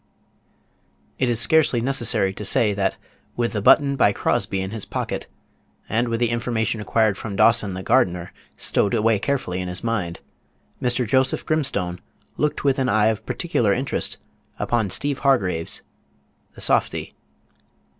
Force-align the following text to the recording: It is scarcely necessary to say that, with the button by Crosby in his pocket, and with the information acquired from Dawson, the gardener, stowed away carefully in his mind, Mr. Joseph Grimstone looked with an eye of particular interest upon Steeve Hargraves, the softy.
It 1.19 1.29
is 1.29 1.39
scarcely 1.39 1.79
necessary 1.79 2.33
to 2.33 2.43
say 2.43 2.73
that, 2.73 2.97
with 3.35 3.53
the 3.53 3.61
button 3.61 3.95
by 3.95 4.13
Crosby 4.13 4.59
in 4.59 4.71
his 4.71 4.83
pocket, 4.83 5.27
and 5.87 6.07
with 6.07 6.19
the 6.19 6.31
information 6.31 6.81
acquired 6.81 7.19
from 7.19 7.35
Dawson, 7.35 7.75
the 7.75 7.83
gardener, 7.83 8.33
stowed 8.57 8.95
away 8.95 9.19
carefully 9.19 9.61
in 9.61 9.67
his 9.67 9.83
mind, 9.83 10.19
Mr. 10.81 11.07
Joseph 11.07 11.45
Grimstone 11.45 12.01
looked 12.35 12.63
with 12.63 12.79
an 12.79 12.89
eye 12.89 13.09
of 13.09 13.27
particular 13.27 13.73
interest 13.73 14.17
upon 14.57 14.89
Steeve 14.89 15.19
Hargraves, 15.19 15.83
the 16.55 16.61
softy. 16.61 17.13